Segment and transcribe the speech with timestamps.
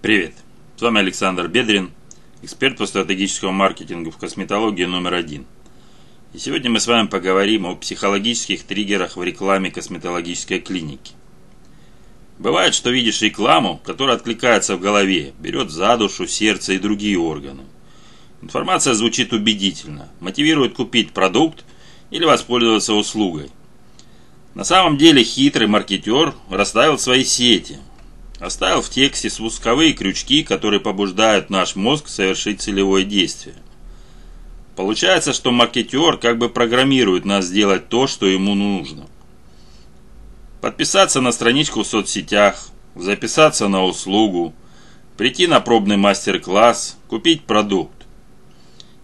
[0.00, 0.32] Привет!
[0.76, 1.90] С вами Александр Бедрин,
[2.42, 5.44] эксперт по стратегическому маркетингу в косметологии номер один.
[6.32, 11.14] И сегодня мы с вами поговорим о психологических триггерах в рекламе косметологической клиники.
[12.38, 17.64] Бывает, что видишь рекламу, которая откликается в голове, берет за душу, сердце и другие органы.
[18.40, 21.64] Информация звучит убедительно, мотивирует купить продукт
[22.12, 23.50] или воспользоваться услугой.
[24.54, 27.78] На самом деле хитрый маркетер расставил свои сети,
[28.40, 33.56] Оставил в тексте спусковые крючки, которые побуждают наш мозг совершить целевое действие.
[34.76, 39.08] Получается, что маркетер как бы программирует нас сделать то, что ему нужно.
[40.60, 44.54] Подписаться на страничку в соцсетях, записаться на услугу,
[45.16, 48.06] прийти на пробный мастер-класс, купить продукт.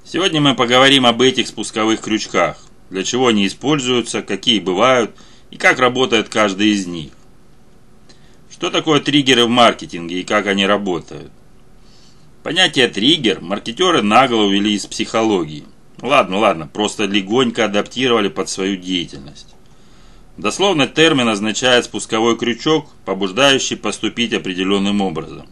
[0.04, 2.58] Сегодня мы поговорим об этих спусковых крючках,
[2.90, 5.16] для чего они используются, какие бывают
[5.50, 7.10] и как работает каждый из них.
[8.54, 11.32] Что такое триггеры в маркетинге и как они работают?
[12.44, 15.64] Понятие триггер маркетеры нагло увели из психологии.
[16.00, 19.56] Ладно, ладно, просто легонько адаптировали под свою деятельность.
[20.36, 25.48] Дословно термин означает спусковой крючок, побуждающий поступить определенным образом.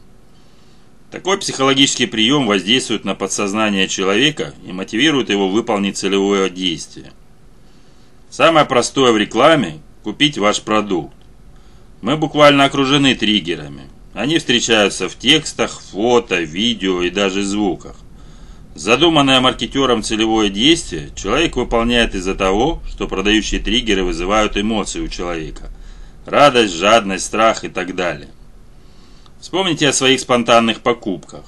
[1.11, 7.13] Такой психологический прием воздействует на подсознание человека и мотивирует его выполнить целевое действие.
[8.31, 11.17] Самое простое в рекламе– купить ваш продукт.
[12.03, 13.83] Мы буквально окружены триггерами.
[14.13, 17.97] Они встречаются в текстах, фото, видео и даже звуках.
[18.75, 25.71] Задуманное маркетером целевое действие человек выполняет из-за того, что продающие триггеры вызывают эмоции у человека.
[26.27, 28.31] Радость, жадность, страх и так далее.
[29.41, 31.45] Вспомните о своих спонтанных покупках.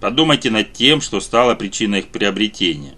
[0.00, 2.94] Подумайте над тем, что стало причиной их приобретения.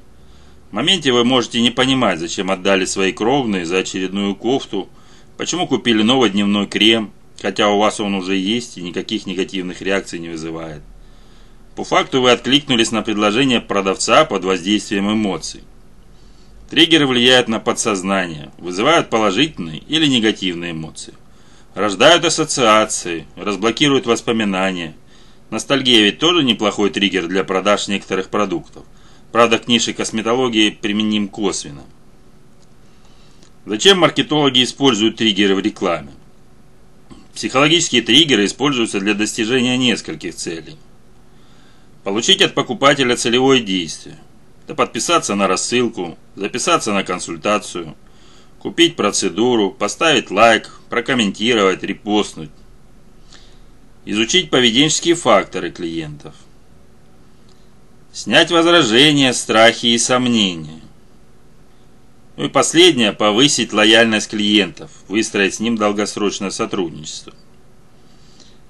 [0.70, 4.88] В моменте вы можете не понимать, зачем отдали свои кровные за очередную кофту–
[5.40, 10.18] Почему купили новый дневной крем, хотя у вас он уже есть и никаких негативных реакций
[10.18, 10.82] не вызывает?
[11.76, 15.62] По факту вы откликнулись на предложение продавца под воздействием эмоций.
[16.68, 21.14] Триггеры влияют на подсознание, вызывают положительные или негативные эмоции.
[21.74, 24.94] Рождают ассоциации, разблокируют воспоминания.
[25.48, 28.84] Ностальгия ведь тоже неплохой триггер для продаж некоторых продуктов.
[29.32, 31.84] Правда, к нише косметологии применим косвенно.
[33.66, 36.12] Зачем маркетологи используют триггеры в рекламе?
[37.34, 40.76] Психологические триггеры используются для достижения нескольких целей.
[42.02, 44.18] Получить от покупателя целевое действие.
[44.64, 47.96] Это подписаться на рассылку, записаться на консультацию,
[48.58, 52.50] купить процедуру, поставить лайк, прокомментировать, репостнуть.
[54.06, 56.34] Изучить поведенческие факторы клиентов.
[58.12, 60.79] Снять возражения, страхи и сомнения.
[62.40, 67.34] Ну и последнее– повысить лояльность клиентов, выстроить с ним долгосрочное сотрудничество.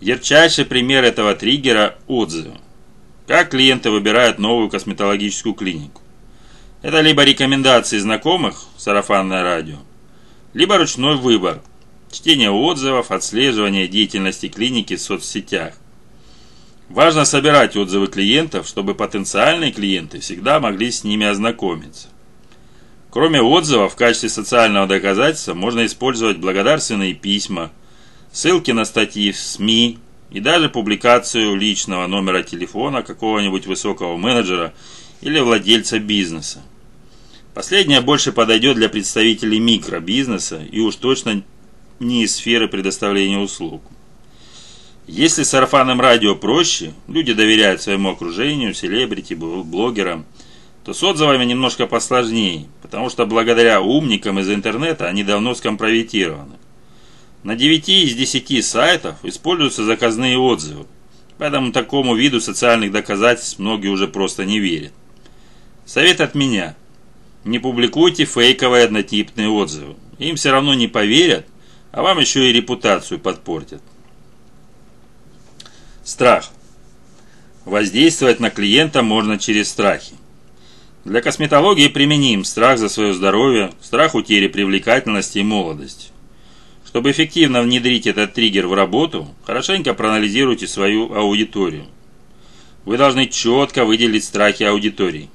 [0.00, 2.56] Ярчайший пример этого триггера– отзывы.
[3.26, 6.00] Как клиенты выбирают новую косметологическую клинику.
[6.80, 9.76] Это либо рекомендации знакомых, сарафанное радио,
[10.54, 11.60] либо ручной выбор.
[12.10, 15.74] чтение отзывов, отслеживание деятельности клиники в соцсетях.
[16.88, 22.08] Важно собирать отзывы клиентов, чтобы потенциальные клиенты всегда могли с ними ознакомиться.
[23.10, 27.70] Кроме отзывов, в качестве социального доказательства можно использовать благодарственные письма,
[28.32, 29.98] ссылки на статьи в СМИ
[30.30, 34.72] и даже публикацию личного номера телефона какого-нибудь высокого менеджера
[35.20, 36.62] или владельца бизнеса.
[37.54, 41.42] Последнее больше подойдет для представителей микробизнеса и уж точно
[41.98, 43.82] не из сферы предоставления услуг.
[45.06, 50.24] Если с сарафанным радио проще, люди доверяют своему окружению, селебрити, блогерам–
[50.84, 56.56] то с отзывами немножко посложнее, потому что благодаря умникам из интернета они давно скомпрометированы.
[57.42, 60.86] На 9 из 10 сайтов используются заказные отзывы,
[61.38, 64.92] поэтому такому виду социальных доказательств многие уже просто не верят.
[65.86, 66.76] Совет от меня.
[67.44, 69.96] Не публикуйте фейковые однотипные отзывы.
[70.18, 71.46] Им все равно не поверят,
[71.92, 73.82] а вам еще и репутацию подпортят.
[76.04, 76.50] Страх.
[77.64, 80.14] Воздействовать на клиента можно через страхи.
[81.06, 86.09] Для косметологии применим страх за свое здоровье, страх утери привлекательности и молодости.
[86.90, 91.86] Чтобы эффективно внедрить этот триггер в работу, хорошенько проанализируйте свою аудиторию.
[92.84, 95.30] Вы должны четко выделить страхи аудитории.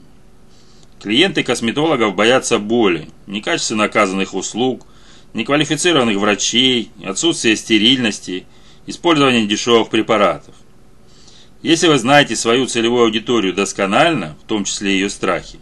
[1.02, 4.86] Клиенты косметологов боятся боли, некачественно оказанных услуг,
[5.34, 8.46] неквалифицированных врачей, отсутствия стерильности,
[8.86, 10.56] использования дешевых препаратов.
[11.62, 15.60] Если вы знаете свою целевую аудиторию досконально, в том числе ее страхи,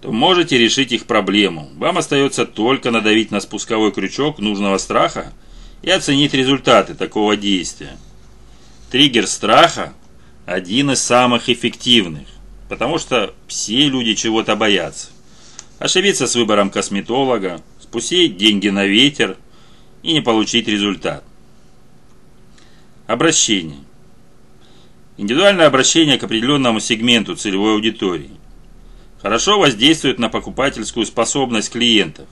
[0.00, 1.70] то можете решить их проблему.
[1.76, 5.32] Вам остается только надавить на спусковой крючок нужного страха
[5.82, 7.96] и оценить результаты такого действия.
[8.90, 9.92] Триггер страха–
[10.46, 12.26] один из самых эффективных,
[12.68, 15.08] потому что все люди чего-то боятся.
[15.78, 19.36] Ошибиться с выбором косметолога, спустить деньги на ветер
[20.02, 21.24] и не получить результат.
[23.06, 23.78] Обращение.
[25.18, 28.30] Индивидуальное обращение к определенному сегменту целевой аудитории.
[29.22, 32.26] Хорошо воздействует на покупательскую способность клиентов.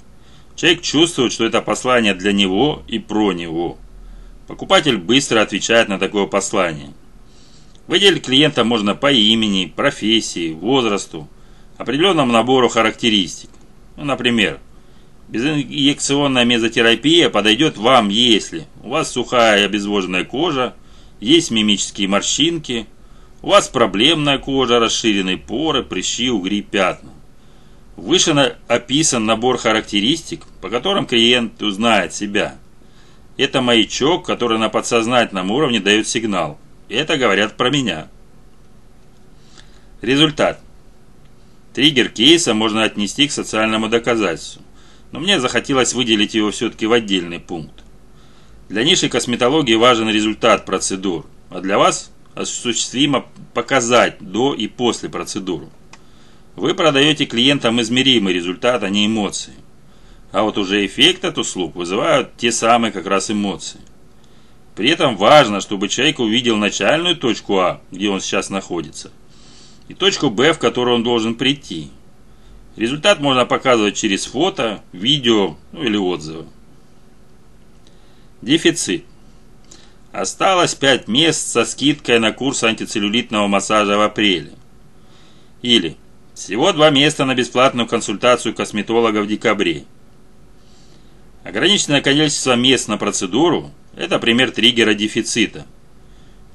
[0.56, 3.76] Человек чувствует, что это послание для него и про него.
[4.46, 6.94] Покупатель быстро отвечает на такое послание.
[7.86, 11.28] Выделить клиента можно по имени, профессии, возрасту,
[11.76, 13.50] определенному набору характеристик.
[13.96, 14.58] Ну, например,
[15.28, 20.74] безинъекционная мезотерапия подойдет вам, если у вас сухая и обезвоженная кожа,
[21.20, 22.86] есть мимические морщинки,
[23.42, 27.10] у вас проблемная кожа, расширенные поры, прыщи, угри, пятна.
[27.96, 32.56] Выше описан набор характеристик, по которым клиент узнает себя.
[33.36, 36.58] Это маячок, который на подсознательном уровне дает сигнал.
[36.88, 38.08] Это говорят про меня.
[40.00, 40.60] Результат.
[41.74, 44.62] Триггер кейса можно отнести к социальному доказательству,
[45.12, 47.84] но мне захотелось выделить его все-таки в отдельный пункт.
[48.68, 55.68] Для ниши косметологии важен результат процедур, а для вас осуществимо показать до и после процедуры.
[56.56, 59.54] Вы продаете клиентам измеримый результат, а не эмоции.
[60.32, 63.80] А вот уже эффект от услуг вызывают те самые как раз эмоции.
[64.74, 69.10] При этом важно, чтобы человек увидел начальную точку А, где он сейчас находится,
[69.88, 71.90] и точку Б, в которую он должен прийти.
[72.76, 76.46] Результат можно показывать через фото, видео ну, или отзывы.
[78.40, 79.04] Дефицит.
[80.12, 84.52] Осталось 5 мест со скидкой на курс антицеллюлитного массажа в апреле.
[85.60, 85.96] Или
[86.34, 89.84] всего два места на бесплатную консультацию косметолога в декабре.
[91.44, 95.66] Ограниченное количество мест на процедуру– это пример триггера дефицита.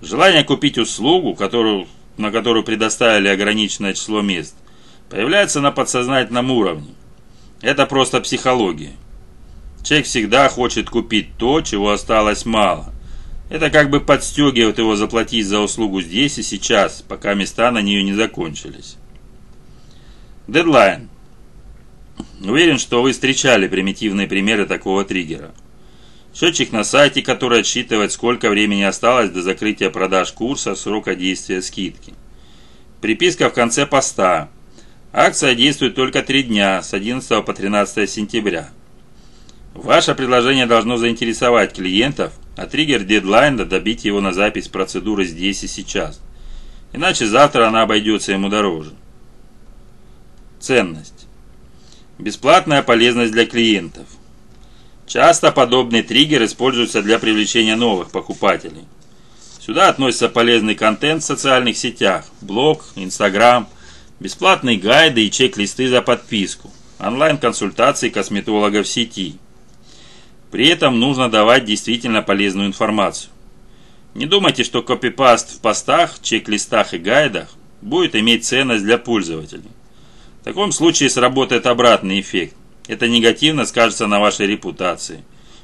[0.01, 4.55] Желание купить услугу, которую, на которую предоставили ограниченное число мест,
[5.09, 6.95] появляется на подсознательном уровне.
[7.61, 8.93] Это просто психология.
[9.83, 12.92] Человек всегда хочет купить то, чего осталось мало.
[13.53, 18.01] Это как бы подстегивает его заплатить за услугу здесь и сейчас, пока места на нее
[18.01, 18.97] не закончились.
[20.47, 21.07] Дедлайн.
[22.41, 25.53] Уверен, что вы встречали примитивные примеры такого триггера.
[26.33, 32.15] Счетчик на сайте, который отсчитывает, сколько времени осталось до закрытия продаж курса, срока действия скидки.
[33.01, 34.49] Приписка в конце поста.
[35.11, 38.71] Акция действует только 3 дня, с 11 по 13 сентября.
[39.75, 45.67] Ваше предложение должно заинтересовать клиентов, а триггер дедлайна добить его на запись процедуры здесь и
[45.67, 46.19] сейчас.
[46.91, 48.93] Иначе завтра она обойдется ему дороже.
[50.59, 51.27] Ценность.
[52.19, 54.05] Бесплатная полезность для клиентов.
[55.07, 58.85] Часто подобный триггер используется для привлечения новых покупателей.
[59.59, 63.67] Сюда относится полезный контент в социальных сетях, блог, инстаграм,
[64.19, 69.37] бесплатные гайды и чек-листы за подписку, онлайн-консультации косметологов в сети–
[70.53, 73.31] При этом нужно давать действительно полезную информацию.
[74.13, 77.47] Не думайте, что копипаст в постах, чек-листах и гайдах
[77.81, 79.71] будет иметь ценность для пользователей.
[80.41, 82.55] В таком случае сработает обратный эффект.
[82.87, 85.23] Это негативно скажется на вашей репутации,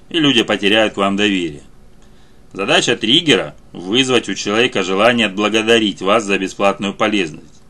[0.09, 1.61] и люди потеряют к вам доверие.
[2.51, 7.61] Задача триггера– вызвать у человека желание отблагодарить вас за бесплатную полезность.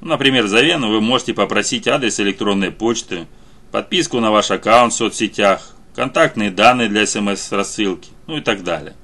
[0.00, 3.26] Например, за вену вы можете попросить адрес электронной почты,
[3.72, 8.94] подписку на ваш аккаунт в соцсетях, контактные данные для смс-рассылки, ну и так далее.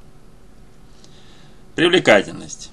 [1.75, 2.71] Привлекательность.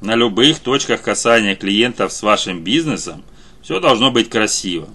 [0.00, 3.22] На любых точках касания клиентов с вашим бизнесом
[3.62, 4.88] все должно быть красиво.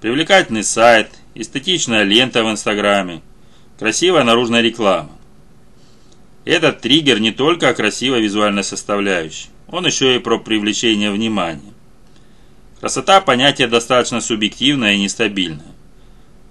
[0.00, 3.22] Привлекательный сайт, эстетичная лента в Инстаграме,
[3.76, 5.10] красивая наружная реклама.
[6.44, 11.74] Этот триггер не только о красивой визуальной составляющей, он еще и про привлечение внимания.
[12.78, 15.74] Красота– понятие достаточно субъективное и нестабильное.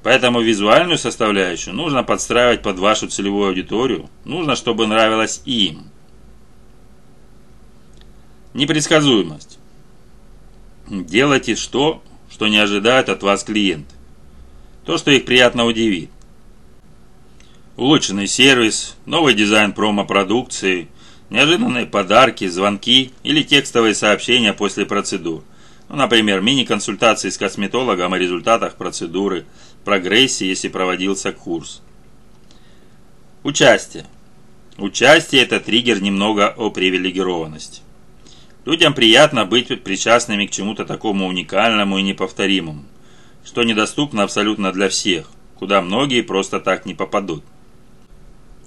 [0.01, 5.89] Поэтому визуальную составляющую нужно подстраивать под вашу целевую аудиторию, нужно, чтобы нравилось им.
[8.53, 9.59] Непредсказуемость.
[10.87, 12.01] Делайте что,
[12.31, 13.93] что не ожидают от вас клиенты.
[14.85, 16.09] То, что их приятно удивит.
[17.75, 20.87] Улучшенный сервис, новый дизайн промо-продукции,
[21.29, 25.43] неожиданные подарки, звонки или текстовые сообщения после процедур.
[25.89, 29.45] Ну, например, мини-консультации с косметологом о результатах процедуры,
[29.83, 31.81] прогрессе, если проводился курс.
[33.43, 34.05] Участие.
[34.77, 37.81] Участие– это триггер немного о привилегированности.
[38.65, 42.85] Людям приятно быть причастными к чему-то такому уникальному и неповторимому,
[43.43, 47.43] что недоступно абсолютно для всех, куда многие просто так не попадут.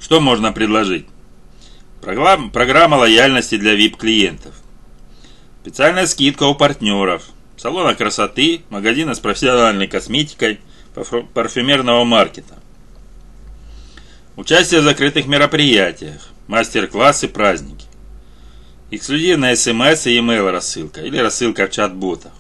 [0.01, 1.07] Что можно предложить?
[2.01, 4.55] Программа, программа лояльности для VIP-клиентов.
[5.63, 7.29] Специальная скидка у партнеров.
[7.57, 10.59] Салона красоты, магазина с профессиональной косметикой,
[10.95, 12.59] парфюмерного маркета.
[14.37, 17.87] Участие в закрытых мероприятиях, мастер-классы, праздники.
[18.91, 22.33] Эксклюзивная смс и email рассылка или рассылка в чат-ботах.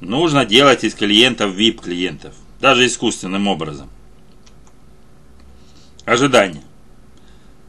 [0.00, 3.88] Нужно делать из клиентов VIP-клиентов, даже искусственным образом.
[6.04, 6.62] Ожидания.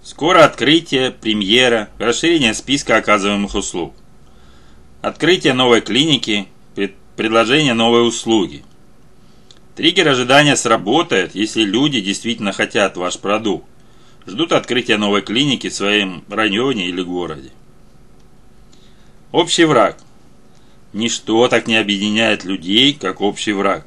[0.03, 3.95] Скоро открытие, премьера, расширение списка оказываемых услуг.
[5.01, 6.47] Открытие новой клиники,
[7.15, 8.63] предложение новой услуги.
[9.75, 13.65] Триггер ожидания сработает, если люди действительно хотят ваш продукт.
[14.25, 17.51] Ждут открытия новой клиники в своем районе или городе.
[19.31, 19.97] Общий враг.
[20.93, 23.85] Ничто так не объединяет людей, как общий враг.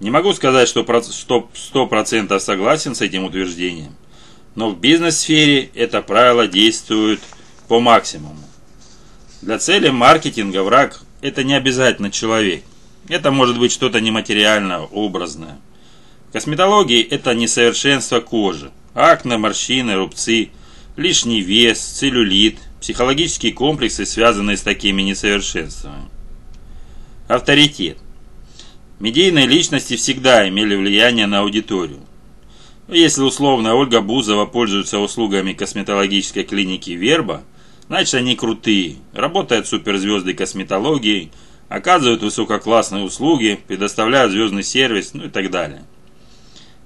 [0.00, 3.94] Не могу сказать, что 100% согласен с этим утверждением,
[4.54, 7.20] но в бизнес-сфере это правило действует
[7.68, 8.42] по максимуму.
[9.42, 12.64] Для цели маркетинга враг– это не обязательно человек.
[13.08, 15.58] Это может быть что-то нематериальное, образное.
[16.28, 20.50] В косметологии это несовершенство кожи, акне, морщины, рубцы,
[20.96, 26.08] лишний вес, целлюлит, психологические комплексы, связанные с такими несовершенствами.
[27.28, 27.98] Авторитет.
[29.00, 32.00] Медийные личности всегда имели влияние на аудиторию.
[32.88, 37.42] Если условно Ольга Бузова пользуется услугами косметологической клиники «Верба»,
[37.88, 41.32] значит они крутые, работают суперзвезды косметологии,
[41.74, 45.84] оказывают высококлассные услуги, предоставляют звездный сервис, ну и так далее.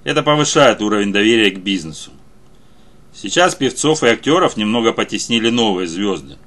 [0.03, 2.11] Это повышает уровень доверия к бизнесу.
[3.13, 6.37] Сейчас певцов и актеров немного потеснили новые звезды.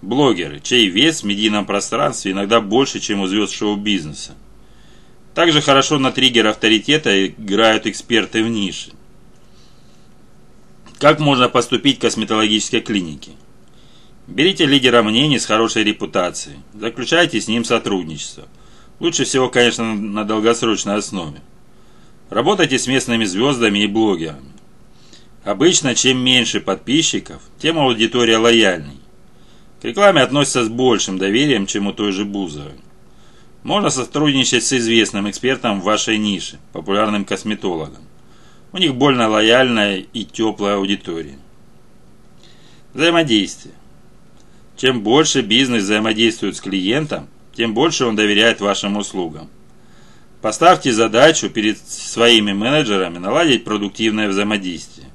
[0.00, 4.32] Блогеры, чей вес в медийном пространстве иногда больше, чем у звезд шоу-бизнеса.
[5.34, 8.92] Также хорошо на триггер авторитета играют эксперты в нише.
[10.98, 13.32] Как можно поступить в косметологической клинике?
[14.26, 18.48] Берите лидера мнений с хорошей репутацией, заключайте с ним сотрудничество.
[18.98, 21.40] Лучше всего, конечно, на долгосрочной основе.
[22.30, 24.52] Работайте с местными звездами и блогерами.
[25.44, 28.98] Обычно, чем меньше подписчиков, тем аудитория лояльней.
[29.82, 32.80] К рекламе относятся с большим доверием, чем у той же Бузовой.
[33.62, 38.02] Можно сотрудничать с известным экспертом в вашей нише, популярным косметологом.
[38.72, 41.38] У них больно лояльная и теплая аудитория.
[42.94, 43.74] Взаимодействие.
[44.76, 49.48] Чем больше бизнес взаимодействует с клиентом, тем больше он доверяет вашим услугам.
[50.42, 55.08] Поставьте задачу перед своими менеджерами наладить продуктивное взаимодействие.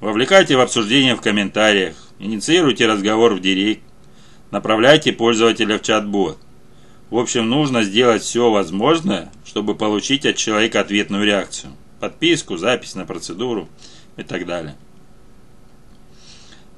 [0.00, 3.82] Вовлекайте в обсуждение в комментариях, инициируйте разговор в директ,
[4.50, 6.38] направляйте пользователя в чат-бот.
[7.10, 11.72] В общем, нужно сделать все возможное, чтобы получить от человека ответную реакцию.
[12.00, 13.68] Подписку, запись на процедуру
[14.16, 14.74] и так далее.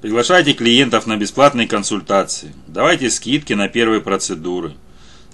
[0.03, 2.55] Приглашайте клиентов на бесплатные консультации.
[2.67, 4.75] Давайте скидки на первые процедуры.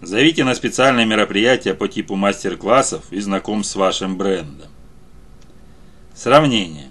[0.00, 4.68] Зовите на специальные мероприятия по типу мастер-классов и знакомств с вашим брендом.
[6.14, 6.90] Сравнение.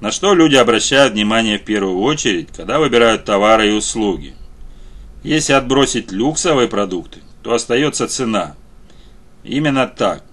[0.00, 4.34] На что люди обращают внимание в первую очередь, когда выбирают товары и услуги?
[5.22, 8.54] Если отбросить люксовые продукты, то остается цена.
[9.42, 10.24] Именно так.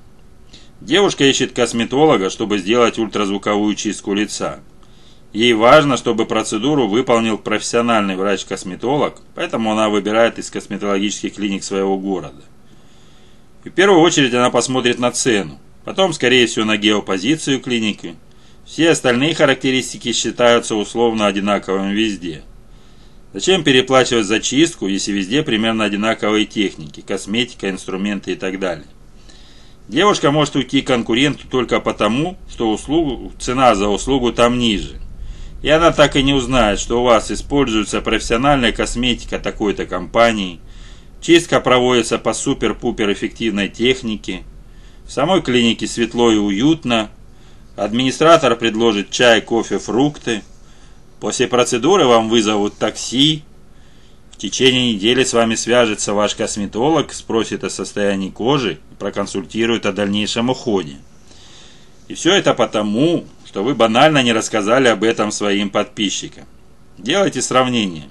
[0.81, 4.59] Девушка ищет косметолога, чтобы сделать ультразвуковую чистку лица.
[5.33, 12.41] Ей важно, чтобы процедуру выполнил профессиональный врач-косметолог, поэтому она выбирает из косметологических клиник своего города.
[13.63, 18.15] И в первую очередь она посмотрит на цену, потом, скорее всего, на геопозицию клиники.
[18.65, 22.43] Все остальные характеристики считаются условно одинаковыми везде.
[23.33, 28.87] Зачем переплачивать за чистку, если везде примерно одинаковые техники, косметика, инструменты и так далее?
[29.89, 34.99] Девушка может уйти к конкуренту только потому, что услугу, цена за услугу там ниже.
[35.67, 40.61] И она так и не узнает, что у вас используется профессиональная косметика такой-то компании,
[41.19, 44.43] чистка проводится по супер-пупер эффективной технике,
[45.05, 47.09] в самой клинике светло и уютно,
[47.75, 50.41] администратор предложит чай, кофе, фрукты,
[51.19, 53.43] после процедуры вам вызовут такси,
[54.31, 59.91] в течение недели с вами свяжется ваш косметолог, спросит о состоянии кожи и проконсультирует о
[59.91, 60.95] дальнейшем уходе.
[62.07, 66.45] И все это потому, что вы банально не рассказали об этом своим подписчикам.
[66.97, 68.09] Делайте сравнение.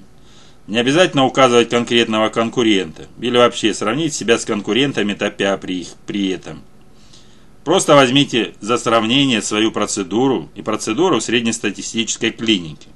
[0.67, 6.29] Не обязательно указывать конкретного конкурента или вообще сравнить себя с конкурентами, топя при, их, при
[6.29, 6.63] этом.
[7.65, 12.89] Просто возьмите за сравнение свою процедуру и процедуру в среднестатистической клинике.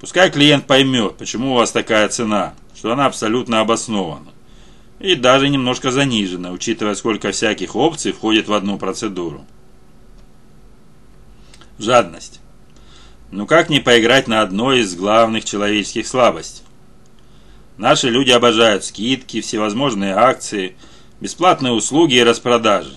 [0.00, 4.32] Пускай клиент поймет, почему у вас такая цена, что она абсолютно обоснована.
[4.98, 9.44] И даже немножко занижена, учитывая, сколько всяких опций входит в одну процедуру.
[11.78, 12.40] Жадность.
[13.30, 16.64] Ну как не поиграть на одной из главных человеческих слабостей?
[17.76, 20.76] Наши люди обожают скидки, всевозможные акции,
[21.20, 22.94] бесплатные услуги и распродажи.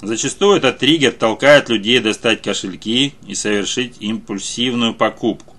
[0.00, 5.54] Зачастую этот триггер толкает людей достать кошельки и совершить импульсивную покупку.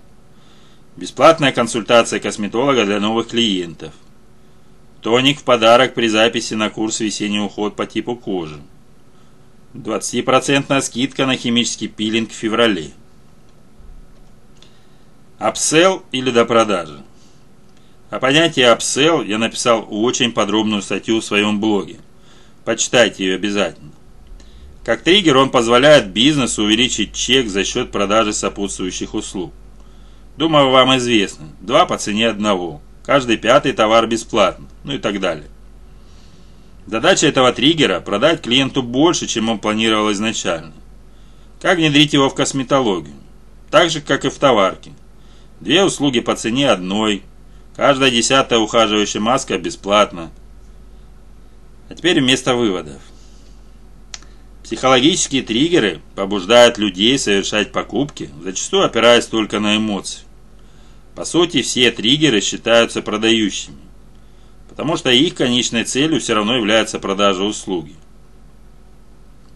[0.96, 3.94] Бесплатная консультация косметолога для новых клиентов.
[5.00, 8.60] Тоник в подарок при записи на курс «Весенний уход по типу кожи».
[9.74, 12.92] 20% скидка на химический пилинг в феврале.
[15.38, 17.02] Апсел или до продажи.
[18.08, 21.96] О понятии апсел я написал очень подробную статью в своем блоге.
[22.64, 23.90] Почитайте ее обязательно.
[24.84, 29.52] Как триггер он позволяет бизнесу увеличить чек за счет продажи сопутствующих услуг.
[30.36, 31.48] Думаю, вам известно.
[31.60, 32.80] Два по цене одного.
[33.04, 34.66] Каждый пятый товар бесплатно.
[34.84, 35.46] Ну и так далее.
[36.86, 40.72] Задача этого триггера– продать клиенту больше, чем он планировал изначально.
[41.60, 43.16] Как внедрить его в косметологию?
[43.70, 44.92] Так же, как и в товарке.
[45.60, 47.22] Две услуги по цене одной.
[47.74, 50.30] Каждая десятая ухаживающая маска бесплатна.
[51.88, 53.00] А теперь вместо выводов.
[54.62, 60.20] Психологические триггеры побуждают людей совершать покупки, зачастую опираясь только на эмоции.
[61.14, 63.76] По сути, все триггеры считаются продающими,
[64.74, 67.94] потому что их конечной целью все равно является продажа услуги.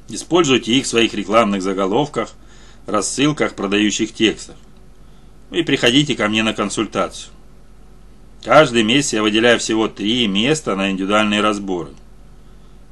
[0.09, 2.31] Используйте их в своих рекламных заголовках,
[2.87, 4.55] рассылках, продающих текстах.
[5.51, 7.33] И приходите ко мне на консультацию.
[8.45, 11.91] Каждый месяц я выделяю всего три места на индивидуальные разборы.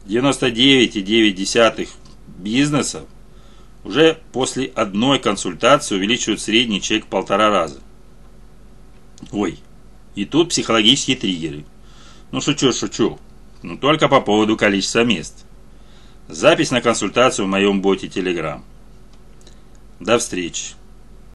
[0.06, 1.88] 99,9
[2.38, 3.04] бизнесов
[3.84, 7.78] уже после одной консультации увеличивают средний чек в полтора раза.
[9.30, 9.58] Ой,
[10.16, 11.64] и тут психологические триггеры.
[12.32, 13.18] Ну шучу, шучу.
[13.62, 15.44] Но только по поводу количества мест.
[16.28, 18.62] Запись на консультацию в моем боте Telegram.
[20.00, 20.74] До встречи.